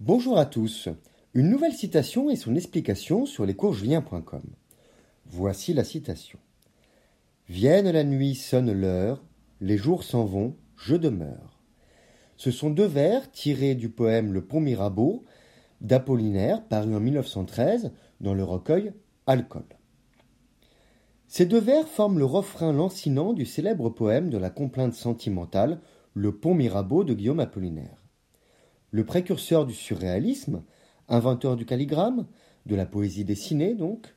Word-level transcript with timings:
Bonjour 0.00 0.38
à 0.38 0.44
tous. 0.44 0.88
Une 1.34 1.48
nouvelle 1.48 1.72
citation 1.72 2.28
et 2.28 2.34
son 2.34 2.56
explication 2.56 3.26
sur 3.26 3.46
lescoursjulien.com. 3.46 4.42
Voici 5.26 5.72
la 5.72 5.84
citation. 5.84 6.40
Vienne 7.48 7.88
la 7.88 8.02
nuit, 8.02 8.34
sonne 8.34 8.72
l'heure, 8.72 9.22
les 9.60 9.76
jours 9.78 10.02
s'en 10.02 10.24
vont, 10.24 10.56
je 10.76 10.96
demeure. 10.96 11.60
Ce 12.36 12.50
sont 12.50 12.70
deux 12.70 12.86
vers 12.86 13.30
tirés 13.30 13.76
du 13.76 13.88
poème 13.88 14.32
Le 14.32 14.44
Pont 14.44 14.58
Mirabeau 14.58 15.24
d'Apollinaire, 15.80 16.66
paru 16.66 16.92
en 16.96 17.00
1913 17.00 17.92
dans 18.20 18.34
le 18.34 18.42
recueil 18.42 18.92
Alcool. 19.28 19.64
Ces 21.28 21.46
deux 21.46 21.60
vers 21.60 21.86
forment 21.86 22.18
le 22.18 22.24
refrain 22.24 22.72
lancinant 22.72 23.32
du 23.32 23.46
célèbre 23.46 23.90
poème 23.90 24.28
de 24.28 24.38
la 24.38 24.50
complainte 24.50 24.94
sentimentale 24.94 25.80
Le 26.14 26.36
Pont 26.36 26.54
Mirabeau 26.54 27.04
de 27.04 27.14
Guillaume 27.14 27.40
Apollinaire 27.40 28.03
le 28.94 29.04
précurseur 29.04 29.66
du 29.66 29.74
surréalisme, 29.74 30.62
inventeur 31.08 31.56
du 31.56 31.66
calligramme, 31.66 32.28
de 32.64 32.76
la 32.76 32.86
poésie 32.86 33.24
dessinée 33.24 33.74
donc, 33.74 34.14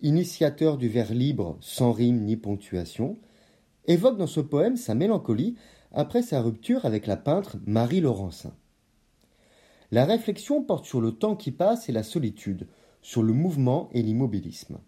initiateur 0.00 0.78
du 0.78 0.88
vers 0.88 1.12
libre 1.12 1.58
sans 1.60 1.90
rime 1.90 2.20
ni 2.20 2.36
ponctuation, 2.36 3.18
évoque 3.86 4.16
dans 4.16 4.28
ce 4.28 4.38
poème 4.38 4.76
sa 4.76 4.94
mélancolie 4.94 5.56
après 5.90 6.22
sa 6.22 6.40
rupture 6.40 6.84
avec 6.84 7.08
la 7.08 7.16
peintre 7.16 7.56
Marie 7.66 8.00
Laurencin. 8.00 8.54
La 9.90 10.04
réflexion 10.04 10.62
porte 10.62 10.84
sur 10.84 11.00
le 11.00 11.10
temps 11.10 11.34
qui 11.34 11.50
passe 11.50 11.88
et 11.88 11.92
la 11.92 12.04
solitude, 12.04 12.68
sur 13.00 13.24
le 13.24 13.32
mouvement 13.32 13.88
et 13.90 14.02
l'immobilisme. 14.02 14.78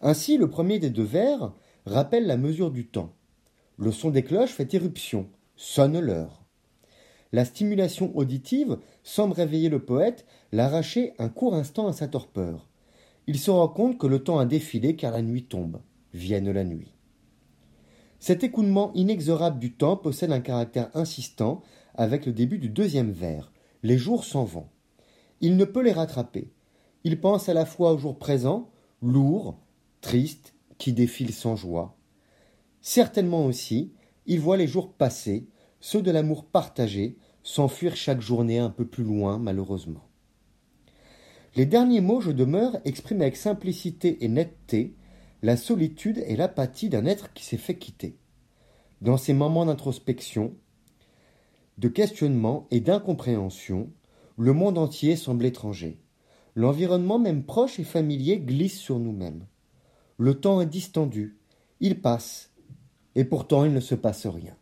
Ainsi, 0.00 0.38
le 0.38 0.48
premier 0.48 0.78
des 0.78 0.90
deux 0.90 1.02
vers 1.02 1.52
rappelle 1.84 2.28
la 2.28 2.36
mesure 2.36 2.70
du 2.70 2.86
temps. 2.86 3.12
Le 3.76 3.90
son 3.90 4.10
des 4.10 4.22
cloches 4.22 4.52
fait 4.52 4.72
éruption, 4.72 5.28
sonne 5.56 5.98
l'heure. 5.98 6.41
La 7.32 7.44
stimulation 7.46 8.14
auditive 8.16 8.78
semble 9.02 9.32
réveiller 9.32 9.70
le 9.70 9.82
poète, 9.82 10.26
l'arracher 10.52 11.14
un 11.18 11.30
court 11.30 11.54
instant 11.54 11.88
à 11.88 11.92
sa 11.92 12.06
torpeur. 12.06 12.68
Il 13.26 13.38
se 13.38 13.50
rend 13.50 13.68
compte 13.68 13.98
que 13.98 14.06
le 14.06 14.22
temps 14.22 14.38
a 14.38 14.44
défilé 14.44 14.96
car 14.96 15.12
la 15.12 15.22
nuit 15.22 15.44
tombe. 15.44 15.80
Vienne 16.12 16.50
la 16.50 16.64
nuit. 16.64 16.92
Cet 18.18 18.44
écoulement 18.44 18.92
inexorable 18.94 19.58
du 19.58 19.72
temps 19.72 19.96
possède 19.96 20.30
un 20.30 20.40
caractère 20.40 20.90
insistant 20.94 21.62
avec 21.94 22.26
le 22.26 22.32
début 22.32 22.58
du 22.58 22.68
deuxième 22.68 23.10
vers. 23.10 23.50
Les 23.82 23.98
jours 23.98 24.24
s'en 24.24 24.44
vont. 24.44 24.66
Il 25.40 25.56
ne 25.56 25.64
peut 25.64 25.82
les 25.82 25.92
rattraper. 25.92 26.52
Il 27.04 27.20
pense 27.20 27.48
à 27.48 27.54
la 27.54 27.64
fois 27.64 27.92
au 27.92 27.98
jour 27.98 28.18
présent, 28.18 28.70
lourd, 29.00 29.58
triste, 30.02 30.54
qui 30.78 30.92
défile 30.92 31.32
sans 31.32 31.56
joie. 31.56 31.96
Certainement 32.80 33.46
aussi, 33.46 33.92
il 34.26 34.40
voit 34.40 34.56
les 34.56 34.68
jours 34.68 34.92
passés, 34.92 35.48
ceux 35.82 36.00
de 36.00 36.12
l'amour 36.12 36.44
partagé, 36.44 37.18
s'enfuir 37.42 37.96
chaque 37.96 38.20
journée 38.20 38.60
un 38.60 38.70
peu 38.70 38.86
plus 38.86 39.02
loin, 39.02 39.38
malheureusement. 39.38 40.08
Les 41.56 41.66
derniers 41.66 42.00
mots 42.00 42.20
je 42.20 42.30
demeure 42.30 42.78
expriment 42.84 43.22
avec 43.22 43.36
simplicité 43.36 44.24
et 44.24 44.28
netteté 44.28 44.94
la 45.42 45.56
solitude 45.56 46.22
et 46.28 46.36
l'apathie 46.36 46.88
d'un 46.88 47.04
être 47.04 47.32
qui 47.32 47.44
s'est 47.44 47.56
fait 47.56 47.76
quitter. 47.76 48.16
Dans 49.00 49.16
ces 49.16 49.34
moments 49.34 49.66
d'introspection, 49.66 50.54
de 51.78 51.88
questionnement 51.88 52.68
et 52.70 52.78
d'incompréhension, 52.78 53.90
le 54.38 54.52
monde 54.52 54.78
entier 54.78 55.16
semble 55.16 55.44
étranger. 55.44 56.00
L'environnement 56.54 57.18
même 57.18 57.42
proche 57.42 57.80
et 57.80 57.84
familier 57.84 58.38
glisse 58.38 58.78
sur 58.78 59.00
nous-mêmes. 59.00 59.46
Le 60.16 60.38
temps 60.38 60.60
est 60.60 60.66
distendu, 60.66 61.38
il 61.80 62.00
passe, 62.00 62.52
et 63.16 63.24
pourtant 63.24 63.64
il 63.64 63.72
ne 63.72 63.80
se 63.80 63.96
passe 63.96 64.26
rien. 64.26 64.56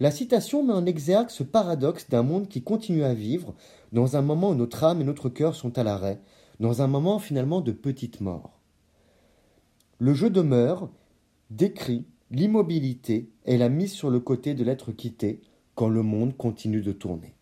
La 0.00 0.10
citation 0.12 0.62
met 0.62 0.72
en 0.72 0.86
exergue 0.86 1.30
ce 1.30 1.42
paradoxe 1.42 2.08
d'un 2.08 2.22
monde 2.22 2.48
qui 2.48 2.62
continue 2.62 3.02
à 3.02 3.14
vivre 3.14 3.54
dans 3.92 4.16
un 4.16 4.22
moment 4.22 4.50
où 4.50 4.54
notre 4.54 4.84
âme 4.84 5.00
et 5.00 5.04
notre 5.04 5.28
cœur 5.28 5.56
sont 5.56 5.76
à 5.76 5.82
l'arrêt, 5.82 6.20
dans 6.60 6.82
un 6.82 6.86
moment 6.86 7.18
finalement 7.18 7.60
de 7.60 7.72
petite 7.72 8.20
mort. 8.20 8.60
Le 9.98 10.14
jeu 10.14 10.30
demeure 10.30 10.88
décrit 11.50 12.06
l'immobilité 12.30 13.30
et 13.44 13.58
la 13.58 13.68
mise 13.68 13.92
sur 13.92 14.10
le 14.10 14.20
côté 14.20 14.54
de 14.54 14.62
l'être 14.62 14.92
quitté 14.92 15.40
quand 15.74 15.88
le 15.88 16.02
monde 16.02 16.36
continue 16.36 16.82
de 16.82 16.92
tourner. 16.92 17.34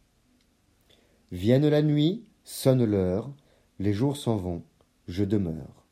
Vienne 1.32 1.68
la 1.68 1.82
nuit, 1.82 2.24
sonne 2.44 2.84
l'heure, 2.84 3.30
les 3.78 3.92
jours 3.92 4.16
s'en 4.16 4.36
vont, 4.36 4.62
je 5.08 5.24
demeure. 5.24 5.84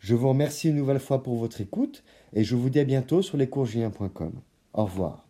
Je 0.00 0.14
vous 0.14 0.28
remercie 0.28 0.68
une 0.68 0.76
nouvelle 0.76 1.00
fois 1.00 1.22
pour 1.22 1.36
votre 1.36 1.60
écoute 1.60 2.02
et 2.32 2.42
je 2.42 2.56
vous 2.56 2.70
dis 2.70 2.80
à 2.80 2.84
bientôt 2.84 3.22
sur 3.22 3.36
lescoursgiens.com. 3.36 4.32
Au 4.72 4.84
revoir. 4.84 5.25